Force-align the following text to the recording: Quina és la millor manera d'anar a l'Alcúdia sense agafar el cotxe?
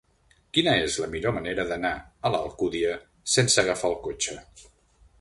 Quina 0.57 0.71
és 0.85 0.97
la 1.03 1.09
millor 1.11 1.35
manera 1.35 1.67
d'anar 1.73 1.93
a 2.01 2.33
l'Alcúdia 2.37 2.99
sense 3.37 3.63
agafar 3.67 3.93
el 3.95 3.99
cotxe? 4.11 4.43